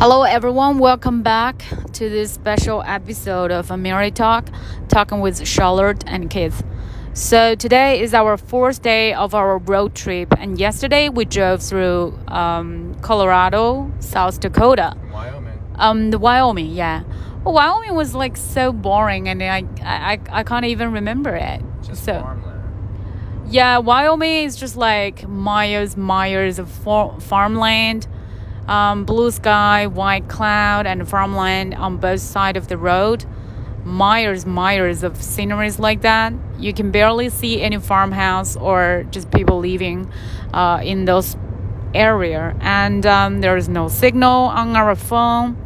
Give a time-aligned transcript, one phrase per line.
[0.00, 0.78] Hello, everyone.
[0.78, 4.48] Welcome back to this special episode of Mary Talk,
[4.88, 6.64] talking with Charlotte and Keith.
[7.12, 12.18] So today is our fourth day of our road trip, and yesterday we drove through
[12.28, 15.58] um, Colorado, South Dakota, Wyoming.
[15.74, 16.70] um, the Wyoming.
[16.72, 17.02] Yeah,
[17.44, 21.60] well, Wyoming was like so boring, and I I, I can't even remember it.
[21.82, 22.62] Just so farmland.
[23.52, 28.06] yeah, Wyoming is just like miles, miles of farmland,
[28.70, 33.24] um, blue sky, white cloud, and farmland on both sides of the road.
[33.84, 36.32] Miles, miles of sceneries like that.
[36.58, 40.10] You can barely see any farmhouse or just people living
[40.54, 41.36] uh, in those
[41.92, 45.56] area, and um, there is no signal on our phone.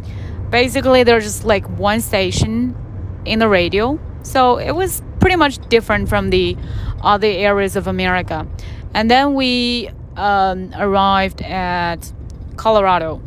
[0.51, 2.75] Basically, there's just like one station
[3.27, 3.99] in the radio.
[4.23, 6.57] So it was pretty much different from the
[7.03, 8.47] other areas of America.
[8.95, 12.11] And then we um, arrived at
[12.57, 13.21] Colorado.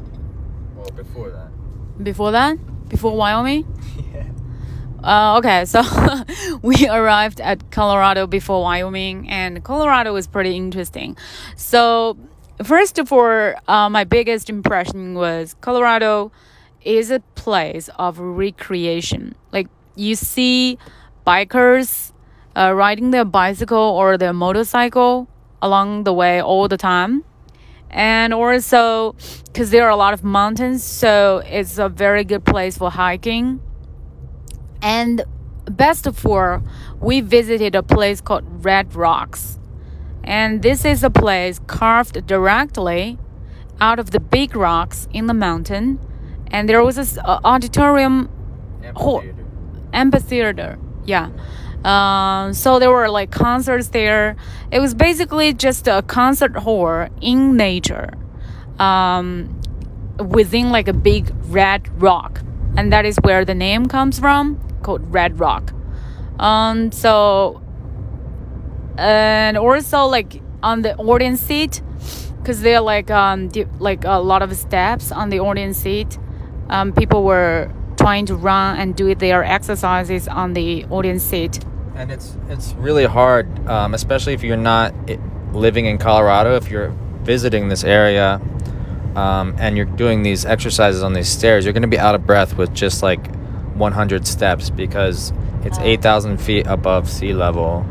[0.76, 2.04] Well, before that.
[2.04, 2.58] Before that,
[2.90, 3.66] before Wyoming.
[4.14, 4.24] yeah.
[5.04, 5.82] Uh, okay, so
[6.62, 11.16] we arrived at Colorado before Wyoming, and Colorado was pretty interesting.
[11.56, 12.18] So,
[12.64, 16.32] first of all, uh, my biggest impression was Colorado
[16.84, 19.36] is a place of recreation.
[19.52, 20.78] Like, you see
[21.26, 22.12] bikers
[22.56, 25.28] uh, riding their bicycle or their motorcycle
[25.62, 27.24] along the way all the time.
[27.90, 32.78] And also, because there are a lot of mountains, so it's a very good place
[32.78, 33.62] for hiking.
[34.82, 35.24] And
[35.66, 36.62] best of all,
[37.00, 39.60] we visited a place called Red Rocks.
[40.24, 43.18] And this is a place carved directly
[43.80, 46.00] out of the big rocks in the mountain.
[46.48, 48.30] And there was uh, auditorium
[48.96, 49.22] Hall.
[49.22, 49.46] Amphitheater.
[49.94, 50.80] amphitheater.
[51.06, 51.30] Yeah.
[51.84, 54.36] Um, so there were like concerts there.
[54.72, 58.10] It was basically just a concert hall in nature,
[58.80, 59.62] um,
[60.20, 62.42] within like a big red rock,
[62.76, 65.72] and that is where the name comes from, called Red Rock.
[66.40, 67.62] Um, so
[68.98, 71.82] and also like on the audience seat,
[72.40, 73.50] because there are like um
[73.80, 76.18] like a lot of steps on the audience seat.
[76.70, 81.60] Um, people were trying to run and do their exercises on the audience seat.
[81.98, 84.94] And it's it's really hard, um, especially if you're not
[85.52, 86.56] living in Colorado.
[86.56, 86.90] If you're
[87.24, 88.40] visiting this area,
[89.16, 92.26] um, and you're doing these exercises on these stairs, you're going to be out of
[92.26, 93.26] breath with just like
[93.76, 95.84] 100 steps because it's Oh.
[95.84, 97.84] 8,000 feet above sea level.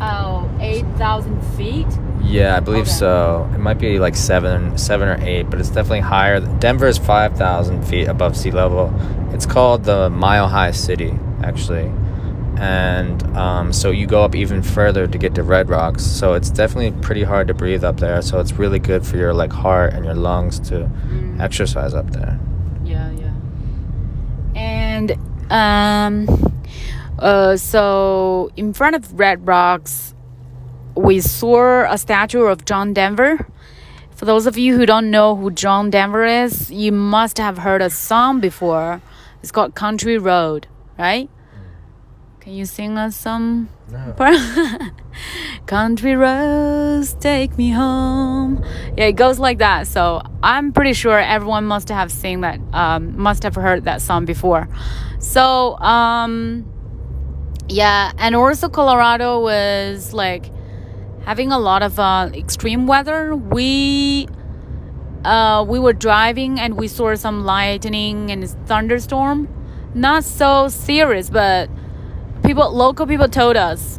[0.00, 1.86] Oh, 8,000 feet?
[2.24, 2.90] Yeah, I believe Okay.
[2.90, 3.48] so.
[3.54, 6.40] It might be like seven, seven or eight, but it's definitely higher.
[6.40, 8.92] Denver is five thousand feet above sea level.
[9.32, 11.90] It's called the Mile High City, actually,
[12.58, 16.02] and um, so you go up even further to get to Red Rocks.
[16.04, 18.22] So it's definitely pretty hard to breathe up there.
[18.22, 21.40] So it's really good for your like heart and your lungs to Mm.
[21.40, 22.38] exercise up there.
[22.84, 23.32] Yeah, yeah.
[24.54, 25.16] And
[25.50, 26.62] um
[27.18, 30.14] uh so in front of Red Rocks
[30.94, 33.46] we saw a statue of John Denver.
[34.10, 37.82] For those of you who don't know who John Denver is, you must have heard
[37.82, 39.00] a song before.
[39.42, 41.28] It's called Country Road, right?
[42.42, 44.14] Can you sing us some No.
[45.66, 48.64] Country roads take me home.
[48.96, 49.86] Yeah, it goes like that.
[49.86, 54.24] So I'm pretty sure everyone must have seen that, um, must have heard that song
[54.24, 54.68] before.
[55.20, 56.64] So um,
[57.68, 60.50] yeah, and also Colorado was like
[61.24, 63.36] having a lot of uh, extreme weather.
[63.36, 64.26] We
[65.24, 69.46] uh, we were driving and we saw some lightning and thunderstorm.
[69.94, 71.70] Not so serious, but
[72.52, 73.98] people, local people told us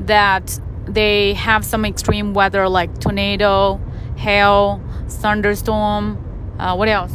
[0.00, 3.80] that they have some extreme weather like tornado,
[4.16, 6.18] hail, thunderstorm.
[6.58, 7.12] Uh, what else?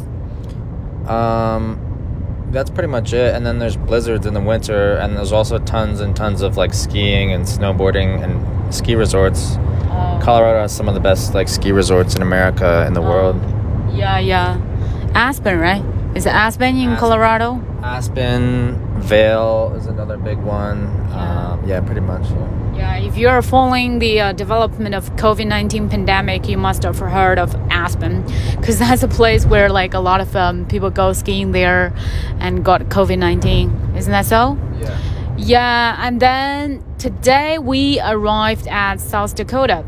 [1.06, 3.34] Um, that's pretty much it.
[3.34, 6.72] And then there's blizzards in the winter, and there's also tons and tons of like
[6.72, 9.56] skiing and snowboarding and ski resorts.
[9.90, 13.36] Uh, Colorado has some of the best like ski resorts in America in the world.
[13.92, 14.58] yeah, yeah.
[15.14, 15.84] Aspen, right?
[16.16, 16.98] Is it Aspen in Aspen.
[16.98, 17.62] Colorado?
[17.82, 20.82] Aspen, Vail is another big one.
[21.10, 21.52] Yeah.
[21.52, 22.22] Um, yeah, pretty much.
[22.30, 22.60] Yeah.
[22.76, 27.54] Yeah, if you're following the uh, development of COVID-19 pandemic, you must have heard of
[27.70, 28.22] Aspen,
[28.56, 31.92] because that's a place where like a lot of um, people go skiing there,
[32.38, 33.96] and got COVID-19.
[33.96, 34.56] Isn't that so?
[34.80, 34.98] Yeah.
[35.36, 39.84] Yeah, and then today we arrived at South Dakota,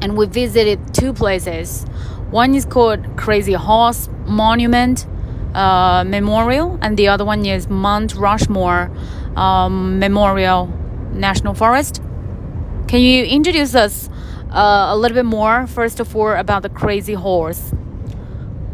[0.00, 1.84] and we visited two places.
[2.30, 5.06] One is called Crazy Horse Monument
[5.54, 8.90] uh, Memorial, and the other one is Mount Rushmore
[9.36, 10.66] um, Memorial
[11.12, 12.02] National Forest.
[12.88, 14.08] Can you introduce us
[14.50, 17.72] uh, a little bit more, first of all, about the Crazy Horse?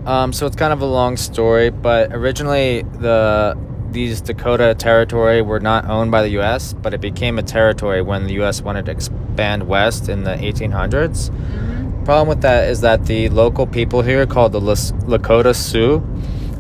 [0.07, 3.57] Um, so it's kind of a long story, but originally the
[3.91, 8.27] these Dakota territory were not owned by the U.S., but it became a territory when
[8.27, 8.61] the U.S.
[8.61, 11.31] wanted to expand west in the 1800s.
[11.31, 12.05] Mm-hmm.
[12.05, 16.03] Problem with that is that the local people here, called the Lakota Sioux,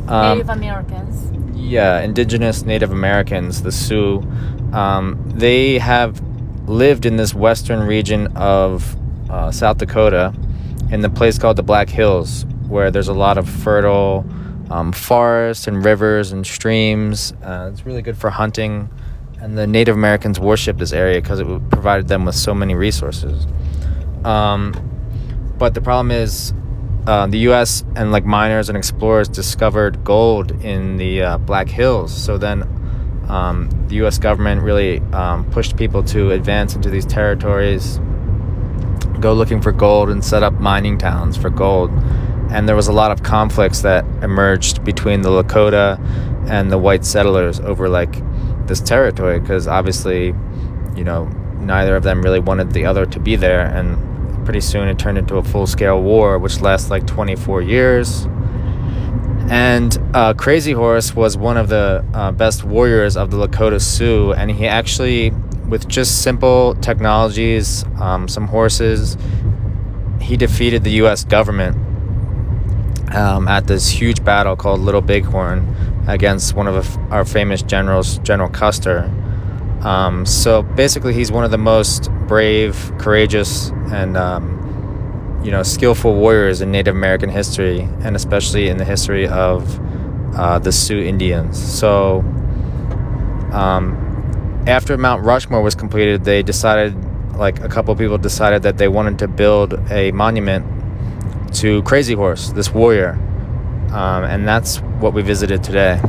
[0.08, 1.56] um, Native Americans.
[1.56, 4.22] Yeah, indigenous Native Americans, the Sioux.
[4.72, 6.20] Um, they have
[6.68, 8.96] lived in this western region of
[9.30, 10.34] uh, South Dakota,
[10.90, 14.24] in the place called the Black Hills, where there's a lot of fertile
[14.70, 17.32] um, forests and rivers and streams.
[17.42, 18.88] Uh, it's really good for hunting.
[19.40, 23.46] And the Native Americans worshipped this area because it provided them with so many resources.
[24.24, 24.74] Um,
[25.58, 26.52] but the problem is,
[27.08, 27.84] uh, the U.S.
[27.96, 32.14] and like miners and explorers discovered gold in the uh, Black Hills.
[32.14, 32.62] So then,
[33.28, 34.18] um, the U.S.
[34.18, 37.98] government really um, pushed people to advance into these territories,
[39.20, 41.90] go looking for gold, and set up mining towns for gold
[42.50, 45.98] and there was a lot of conflicts that emerged between the Lakota
[46.48, 48.22] and the white settlers over like
[48.66, 50.28] this territory because obviously,
[50.96, 51.26] you know,
[51.60, 53.98] neither of them really wanted the other to be there, and
[54.48, 58.24] pretty soon it turned into a full-scale war, which lasts like 24 years.
[59.50, 64.32] And uh, Crazy Horse was one of the uh, best warriors of the Lakota Sioux,
[64.32, 65.32] and he actually,
[65.68, 69.18] with just simple technologies, um, some horses,
[70.18, 71.24] he defeated the U.S.
[71.24, 71.76] government
[73.14, 75.76] um, at this huge battle called Little Bighorn
[76.08, 79.12] against one of our famous generals, General Custer.
[79.80, 86.14] Um, so basically, he's one of the most brave, courageous, and um, you know skillful
[86.14, 89.80] warriors in Native American history, and especially in the history of
[90.36, 91.58] uh, the Sioux Indians.
[91.58, 92.20] So
[93.52, 96.94] um, after Mount Rushmore was completed, they decided,
[97.36, 100.66] like a couple people decided that they wanted to build a monument
[101.54, 103.12] to Crazy Horse, this warrior.
[103.90, 106.00] Um, and that's what we visited today.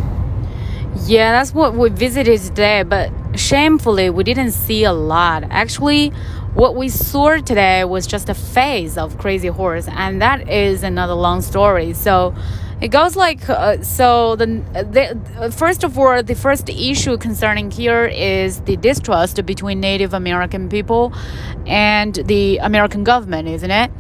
[1.06, 5.44] Yeah, that's what we visited today, but shamefully, we didn't see a lot.
[5.50, 6.10] Actually,
[6.54, 11.14] what we saw today was just a phase of Crazy Horse, and that is another
[11.14, 11.94] long story.
[11.94, 12.36] So,
[12.82, 14.36] it goes like uh, so.
[14.38, 20.14] The, the first of all, the first issue concerning here is the distrust between Native
[20.14, 21.14] American people
[21.68, 23.92] and the American government, isn't it?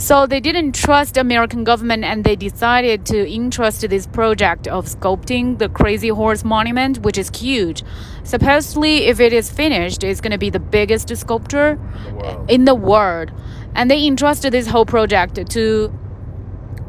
[0.00, 5.58] So they didn't trust American government and they decided to entrust this project of sculpting
[5.58, 7.82] the Crazy Horse Monument, which is huge.
[8.24, 12.64] Supposedly, if it is finished, it's going to be the biggest sculpture in the, in
[12.64, 13.30] the world.
[13.74, 15.88] And they entrusted this whole project to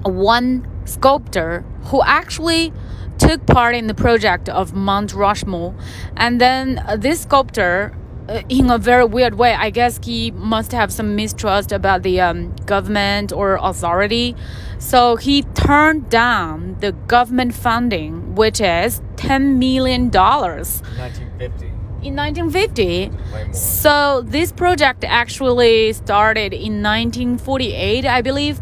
[0.03, 2.71] one sculptor who actually
[3.17, 5.75] took part in the project of Mount Rushmore.
[6.15, 8.00] And then this sculptor uh,
[8.49, 9.53] in a very weird way.
[9.53, 14.35] I guess he must have some mistrust about the um, government or authority.
[14.79, 20.09] So he turned down the government funding, which is $10 million.
[20.11, 21.65] 1950.
[22.03, 23.11] In 1950.
[23.53, 28.59] So this project actually started in 1948, I believe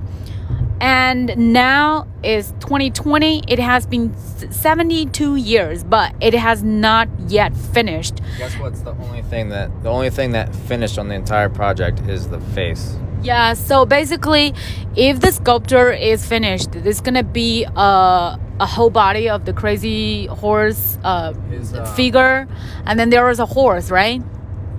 [0.81, 4.15] and now is 2020 it has been
[4.51, 8.21] 72 years but it has not yet finished.
[8.37, 11.99] Guess what's the only thing that the only thing that finished on the entire project
[12.01, 12.95] is the face.
[13.21, 14.53] Yeah so basically
[14.95, 20.27] if the sculpture is finished there's gonna be a, a whole body of the crazy
[20.27, 22.47] horse uh, His, uh, figure
[22.85, 24.21] and then there is a horse right?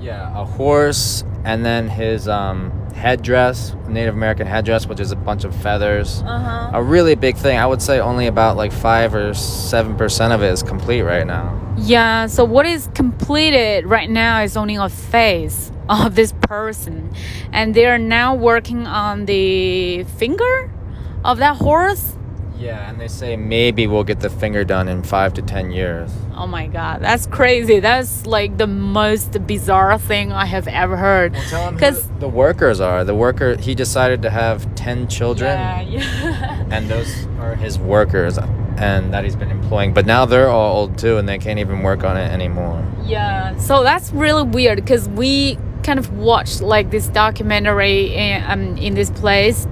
[0.01, 5.45] Yeah a horse and then his um headdress, Native American headdress, which is a bunch
[5.45, 6.23] of feathers.
[6.27, 6.71] Uh-huh.
[6.75, 7.59] A really big thing.
[7.59, 11.27] I would say only about like five or seven percent of it is complete right
[11.27, 11.57] now.
[11.79, 12.27] Yeah.
[12.27, 17.13] So what is completed right now is only a face of this person,
[17.53, 20.71] and they are now working on the finger
[21.25, 22.17] of that horse
[22.61, 26.13] yeah, and they say maybe we'll get the finger done in five to ten years.
[26.37, 27.81] Oh my god, that's crazy.
[27.81, 31.33] That's like the most bizarre thing I have ever heard.
[31.33, 33.57] Because well, the workers are the worker.
[33.57, 35.51] He decided to have ten children.
[35.51, 36.67] Yeah, yeah.
[36.71, 39.95] and those are his workers, and that he's been employing.
[39.95, 42.87] But now they're all old too, and they can't even work on it anymore.
[43.05, 48.77] Yeah, so that's really weird because we kind of watched like this documentary in, um,
[48.77, 49.67] in this place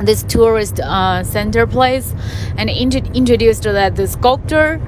[0.00, 2.14] this tourist uh, center place
[2.56, 4.78] and int- introduced that the sculptor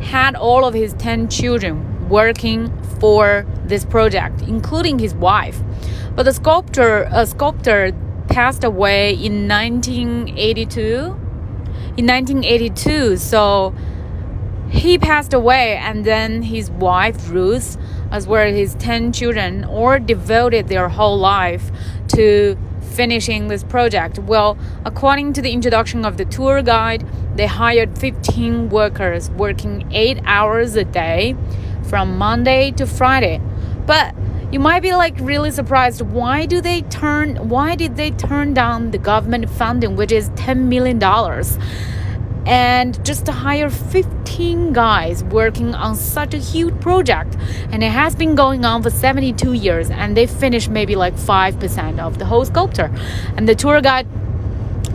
[0.00, 5.60] had all of his 10 children working for this project including his wife.
[6.14, 7.92] But the sculptor a sculptor
[8.28, 11.16] passed away in 1982
[11.96, 13.74] in 1982 so
[14.70, 17.76] he passed away and then his wife ruth
[18.12, 21.70] as well as his 10 children all devoted their whole life
[22.08, 24.18] to finishing this project?
[24.18, 27.06] Well, according to the introduction of the tour guide,
[27.36, 31.36] they hired 15 workers working 8 hours a day
[31.88, 33.40] from Monday to Friday.
[33.86, 34.14] But
[34.52, 38.90] you might be like really surprised why do they turn why did they turn down
[38.90, 41.56] the government funding which is 10 million dollars
[42.46, 44.19] and just to hire 15
[44.72, 47.36] guys working on such a huge project
[47.72, 51.98] and it has been going on for 72 years and they finished maybe like 5%
[51.98, 52.90] of the whole sculpture.
[53.36, 54.06] And the tour guide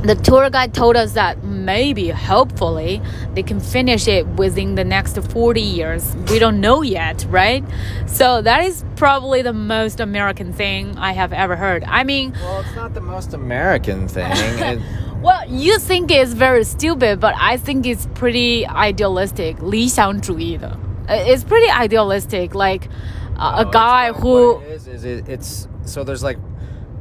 [0.04, 3.02] the tour guide told us that maybe hopefully
[3.34, 6.16] they can finish it within the next 40 years.
[6.30, 7.64] We don't know yet right?
[8.08, 11.84] So that is probably the most american thing i have ever heard.
[11.84, 14.32] I mean well it's not the most american thing.
[14.66, 14.80] It,
[15.25, 19.57] well, you think it's very stupid, but I think it's pretty idealistic.
[19.61, 20.77] 理想主义的.
[21.09, 22.55] It's pretty idealistic.
[22.55, 22.89] Like
[23.37, 24.61] uh, a guy who.
[24.61, 26.39] It is, is it, it's so there's like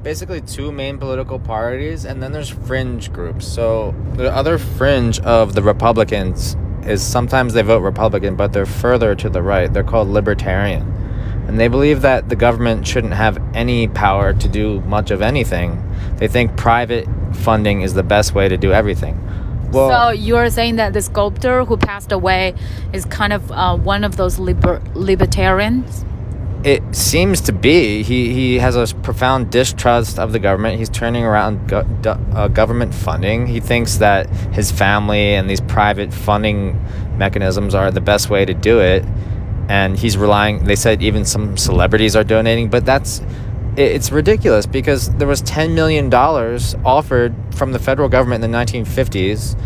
[0.03, 3.47] basically two main political parties, and then there's fringe groups.
[3.47, 9.15] So the other fringe of the Republicans is sometimes they vote Republican, but they're further
[9.15, 9.71] to the right.
[9.71, 10.95] They're called libertarian.
[11.47, 15.83] And they believe that the government shouldn't have any power to do much of anything.
[16.17, 19.20] They think private funding is the best way to do everything.
[19.72, 22.54] Well, so you're saying that the sculptor who passed away
[22.92, 26.04] is kind of uh, one of those liber- libertarians?
[26.62, 28.02] It seems to be.
[28.02, 30.78] He, he has a profound distrust of the government.
[30.78, 33.46] He's turning around go- uh, government funding.
[33.46, 36.80] He thinks that his family and these private funding
[37.18, 39.04] mechanisms are the best way to do it.
[39.68, 43.20] And he's relying, they said even some celebrities are donating, but that's
[43.76, 46.12] it's ridiculous because there was $10 million
[46.84, 49.56] offered from the federal government in the 1950s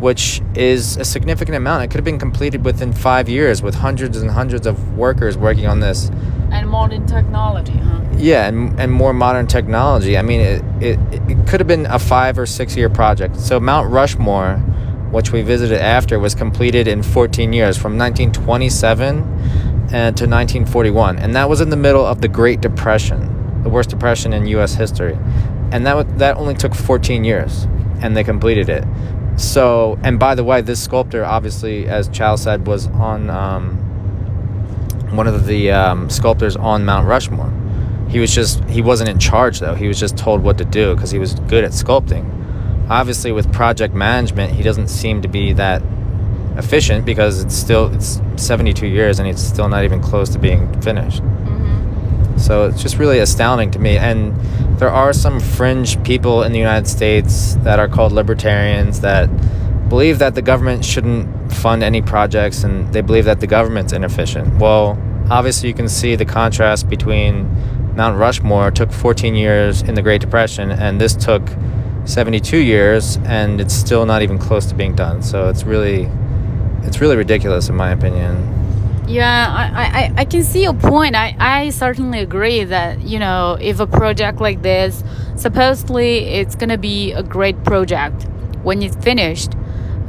[0.00, 1.82] which is a significant amount.
[1.82, 5.66] It could have been completed within five years with hundreds and hundreds of workers working
[5.66, 6.08] on this.
[6.52, 8.00] And modern technology huh?
[8.16, 10.16] Yeah and, and more modern technology.
[10.16, 10.98] I mean it, it,
[11.28, 13.36] it could have been a five or six year project.
[13.40, 14.58] So mount rushmore
[15.10, 19.22] which we visited after was completed in 14 years from 1927 uh,
[19.90, 24.32] to 1941 and that was in the middle of the great depression the worst depression
[24.32, 24.74] in U.S.
[24.74, 25.16] history,
[25.72, 27.64] and that that only took 14 years,
[28.02, 28.84] and they completed it.
[29.36, 33.76] So, and by the way, this sculptor, obviously, as Chow said, was on um,
[35.14, 37.52] one of the um, sculptors on Mount Rushmore.
[38.08, 39.74] He was just he wasn't in charge though.
[39.74, 42.34] He was just told what to do because he was good at sculpting.
[42.90, 45.82] Obviously, with project management, he doesn't seem to be that
[46.56, 50.80] efficient because it's still it's 72 years and it's still not even close to being
[50.80, 51.22] finished.
[52.38, 53.96] So it's just really astounding to me.
[53.96, 54.38] And
[54.78, 59.28] there are some fringe people in the United States that are called libertarians that
[59.88, 64.56] believe that the government shouldn't fund any projects and they believe that the government's inefficient.
[64.58, 64.98] Well,
[65.30, 67.48] obviously, you can see the contrast between
[67.98, 71.42] Mount Rushmore took 14 years in the Great Depression, and this took
[72.04, 75.20] 72 years, and it's still not even close to being done.
[75.20, 76.08] So it's really,
[76.84, 78.57] it's really ridiculous, in my opinion.
[79.08, 81.16] Yeah, I, I, I can see your point.
[81.16, 85.02] I, I certainly agree that, you know, if a project like this,
[85.34, 88.24] supposedly it's going to be a great project
[88.62, 89.54] when it's finished,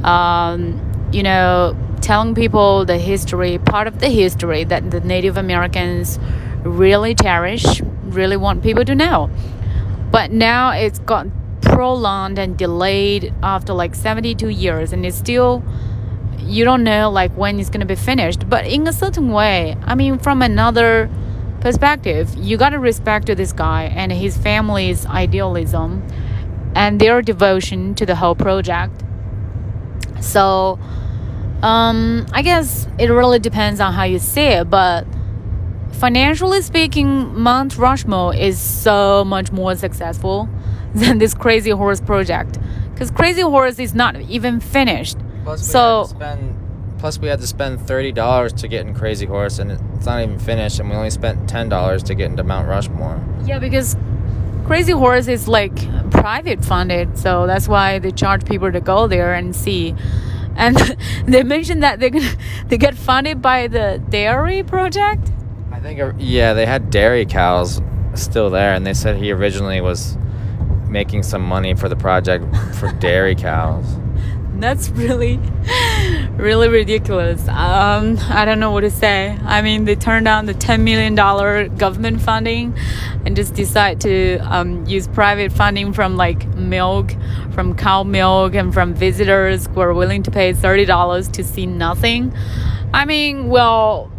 [0.04, 6.18] um, you know, telling people the history, part of the history that the Native Americans
[6.62, 9.30] really cherish, really want people to know.
[10.10, 11.26] But now it's got
[11.62, 15.64] prolonged and delayed after like 72 years and it's still
[16.38, 18.48] you don't know like when it's going to be finished.
[18.48, 21.10] But in a certain way i mean from another
[21.60, 26.02] perspective you got to respect to this guy and his family's idealism
[26.74, 29.02] and their devotion to the whole project.
[30.20, 30.78] So
[31.62, 35.06] um, i guess it really depends on how you see it but
[35.92, 40.48] financially speaking mount rushmore is so much more successful
[40.94, 42.58] than this crazy horse project.
[42.92, 46.56] Because crazy horse is not even finished Plus so spend,
[46.98, 50.22] plus we had to spend thirty dollars to get in Crazy Horse, and it's not
[50.22, 53.22] even finished, and we only spent ten dollars to get into Mount Rushmore.
[53.44, 53.96] Yeah, because
[54.66, 55.74] Crazy Horse is like
[56.10, 59.94] private funded, so that's why they charge people to go there and see.
[60.56, 60.76] And
[61.26, 62.10] they mentioned that they
[62.68, 65.30] they get funded by the dairy project.
[65.72, 67.80] I think yeah, they had dairy cows
[68.14, 70.16] still there, and they said he originally was
[70.88, 72.44] making some money for the project
[72.74, 73.86] for dairy cows
[74.60, 75.38] that's really
[76.36, 77.46] really ridiculous.
[77.48, 79.36] Um, i don't know what to say.
[79.44, 82.74] I mean they turned down the 10 million dollar government funding
[83.24, 87.14] and just decide to um, use private funding from like milk
[87.52, 92.32] from cow milk and from visitors who are willing to pay $30 to see nothing.
[92.92, 94.10] I mean well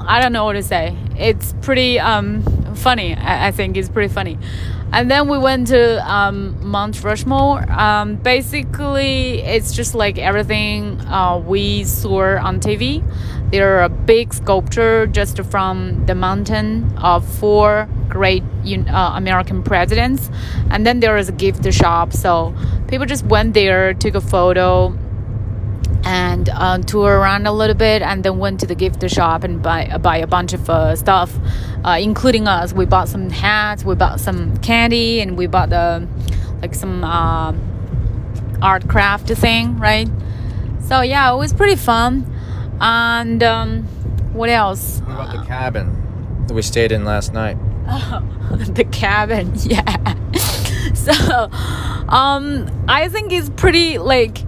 [0.00, 0.96] i don't know what to say.
[1.16, 2.42] It's pretty um,
[2.74, 3.14] funny.
[3.14, 4.38] I, I think it's pretty funny
[4.92, 7.70] and then we went to um, Mount Rushmore.
[7.70, 13.02] Um, basically, it's just like everything uh, we saw on TV.
[13.50, 20.30] There are a big sculpture just from the mountain of four great uh, American presidents,
[20.70, 22.12] and then there is a gift shop.
[22.12, 22.54] So
[22.88, 24.96] people just went there, took a photo,
[26.04, 29.62] and uh, tour around a little bit and then went to the gift shop and
[29.62, 31.36] buy buy a bunch of uh, stuff
[31.84, 32.72] uh, including us.
[32.72, 36.06] We bought some hats we bought some candy and we bought the
[36.62, 37.54] like some uh,
[38.62, 40.08] art craft thing right?
[40.80, 42.26] So yeah it was pretty fun.
[42.80, 43.82] And um,
[44.32, 45.00] what else?
[45.00, 47.58] What about the cabin that we stayed in last night?
[47.88, 48.22] Oh,
[48.56, 50.14] the cabin yeah.
[50.92, 51.48] So
[52.10, 54.38] um, i think it's pretty like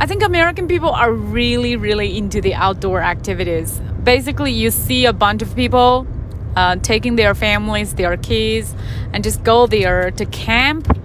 [0.00, 3.80] I think American people are really, really into the outdoor activities.
[4.04, 6.06] Basically, you see a bunch of people
[6.54, 8.76] uh, taking their families, their kids,
[9.12, 10.96] and just go there to camp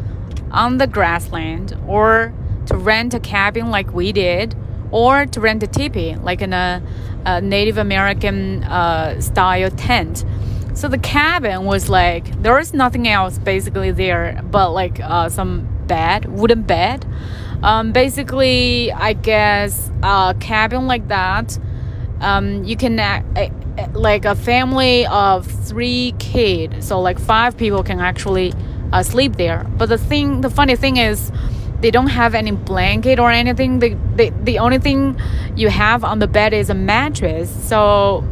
[0.52, 2.32] on the grassland or
[2.68, 4.56] to rent a cabin like we did
[4.92, 6.80] or to rent a teepee like in a,
[7.26, 10.24] a Native American uh, style tent.
[10.76, 15.68] So the cabin was like there was nothing else basically there but like uh, some
[15.88, 17.08] bed, wooden bed
[17.64, 21.58] um, basically, I guess a cabin like that,
[22.20, 27.82] um, you can uh, uh, like a family of three kids, so like five people
[27.82, 28.54] can actually
[28.92, 29.66] uh, sleep there.
[29.78, 31.32] But the thing, the funny thing is,
[31.80, 33.80] they don't have any blanket or anything.
[33.80, 35.20] The, the, the only thing
[35.56, 37.50] you have on the bed is a mattress.
[37.68, 38.24] So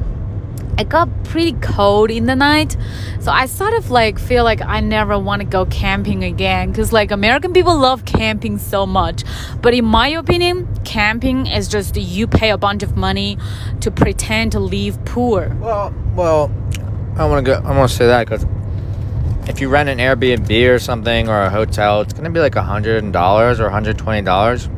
[0.78, 2.76] it got pretty cold in the night.
[3.20, 6.92] So i sort of like feel like i never want to go camping again because
[6.92, 9.24] like american people love camping so much.
[9.62, 13.38] But in my opinion camping is just you pay a bunch of money
[13.82, 15.56] to pretend to live poor.
[15.60, 16.52] Well well
[17.18, 18.46] i want to go i want to say that because
[19.48, 22.56] if you rent an airbnb or something or a hotel it's going to be like
[22.56, 24.70] a hundred dollars or 120 dollars.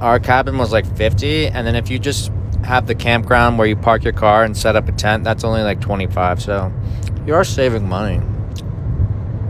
[0.00, 2.30] Our cabin was like 50 and then if you just
[2.64, 5.62] have the campground where you park your car and set up a tent, that's only
[5.62, 6.42] like 25.
[6.42, 6.72] So
[7.26, 8.20] you are saving money.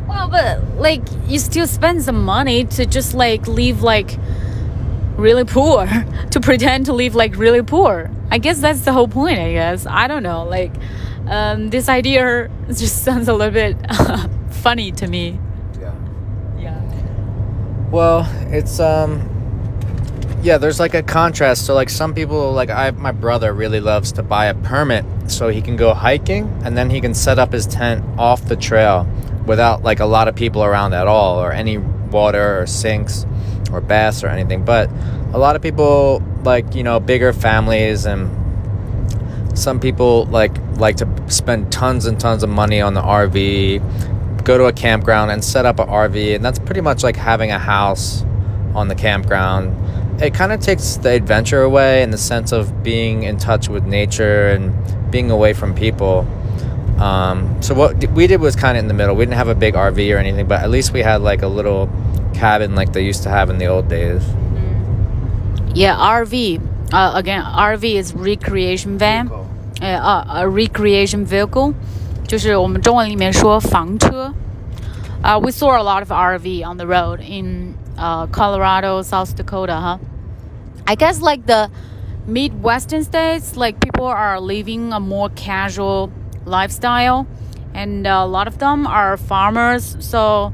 [0.08, 4.18] Well, but like you still spend some money to just like live like
[5.16, 5.86] really poor,
[6.30, 8.10] to pretend to live like really poor.
[8.30, 9.86] I guess that's the whole point, I guess.
[9.86, 10.44] I don't know.
[10.44, 10.72] Like
[11.26, 13.76] um, this idea just sounds a little bit
[14.50, 15.38] funny to me.
[15.80, 15.94] Yeah.
[16.58, 17.90] Yeah.
[17.90, 19.33] Well, it's um
[20.44, 21.64] yeah, there's like a contrast.
[21.64, 25.48] So like some people like I my brother really loves to buy a permit so
[25.48, 29.08] he can go hiking and then he can set up his tent off the trail
[29.46, 33.24] without like a lot of people around at all or any water or sinks
[33.72, 34.66] or baths or anything.
[34.66, 34.90] But
[35.32, 38.28] a lot of people like, you know, bigger families and
[39.58, 44.58] some people like like to spend tons and tons of money on the RV, go
[44.58, 47.58] to a campground and set up an RV and that's pretty much like having a
[47.58, 48.24] house
[48.74, 49.83] on the campground
[50.21, 53.85] it kind of takes the adventure away in the sense of being in touch with
[53.85, 54.73] nature and
[55.11, 56.27] being away from people.
[56.99, 59.15] Um, so what we did was kind of in the middle.
[59.15, 61.47] We didn't have a big RV or anything, but at least we had like a
[61.47, 61.89] little
[62.33, 64.21] cabin like they used to have in the old days.
[64.21, 65.71] Mm-hmm.
[65.75, 66.91] Yeah, RV.
[66.91, 69.31] Uh, again, RV is recreation van.
[69.81, 71.73] Uh, a recreation vehicle.
[72.27, 74.31] 就是我们中文里面说房车。
[75.23, 79.98] Uh, we saw a lot of RV on the road in uh, Colorado, South Dakota, huh?
[80.86, 81.70] I guess like the
[82.26, 86.12] Midwestern states, like people are living a more casual
[86.44, 87.26] lifestyle,
[87.72, 90.52] and a lot of them are farmers, so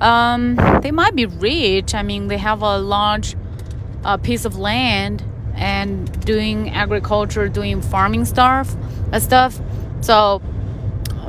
[0.00, 1.94] um, they might be rich.
[1.94, 3.36] I mean, they have a large
[4.04, 8.74] uh, piece of land and doing agriculture, doing farming stuff,
[9.12, 9.60] uh, stuff.
[10.00, 10.40] So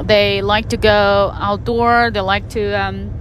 [0.03, 2.11] they like to go outdoor.
[2.11, 3.11] They like to um,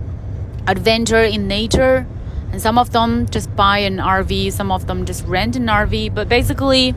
[0.71, 2.07] adventure in nature
[2.53, 6.15] and some of them just buy an RV, some of them just rent an RV.
[6.15, 6.95] But basically,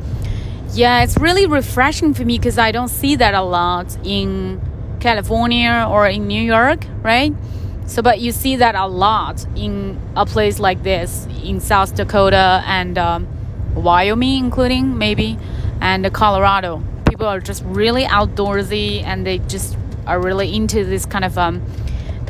[0.73, 4.61] yeah, it's really refreshing for me because I don't see that a lot in
[4.99, 7.33] California or in New York, right?
[7.85, 12.63] So, but you see that a lot in a place like this in South Dakota
[12.65, 13.27] and um,
[13.75, 15.37] Wyoming, including maybe,
[15.81, 16.81] and Colorado.
[17.07, 21.61] People are just really outdoorsy and they just are really into this kind of um,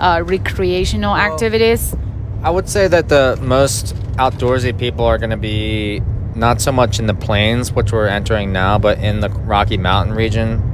[0.03, 1.95] uh, recreational activities.
[2.43, 6.01] I would say that the most outdoorsy people are going to be
[6.35, 10.13] not so much in the plains, which we're entering now, but in the Rocky Mountain
[10.13, 10.69] region.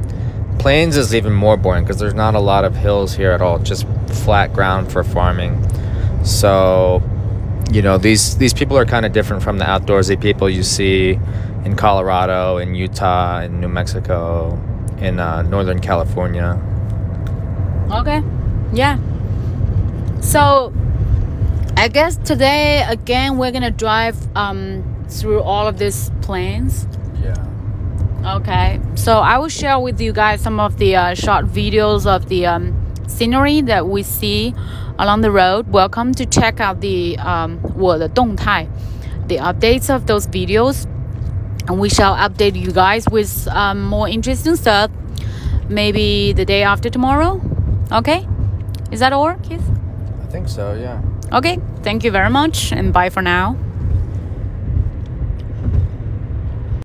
[0.58, 3.60] Plains is even more boring because there's not a lot of hills here at all,
[3.60, 5.56] just flat ground for farming.
[6.26, 7.02] So,
[7.72, 11.20] you know, these these people are kind of different from the outdoorsy people you see
[11.64, 14.60] in Colorado, in Utah, in New Mexico,
[15.00, 16.60] in uh, Northern California.
[17.92, 18.22] Okay,
[18.74, 18.98] yeah,
[20.22, 20.74] so
[21.78, 26.88] I guess today again we're gonna drive um, through all of these plains.
[27.22, 28.36] Yeah.
[28.36, 28.80] Okay.
[28.96, 32.46] So I will share with you guys some of the uh, short videos of the
[32.46, 32.76] um,
[33.08, 34.54] scenery that we see
[34.98, 35.72] along the road.
[35.72, 38.68] Welcome to check out the um, 我的动态,
[39.28, 40.86] the updates of those videos,
[41.68, 44.92] and we shall update you guys with um, more interesting stuff
[45.70, 47.40] maybe the day after tomorrow.
[47.92, 48.28] Okay,
[48.92, 49.64] is that all, kids?
[50.30, 50.74] Think so.
[50.74, 51.02] Yeah.
[51.34, 53.56] Okay, thank you very much, and bye for now.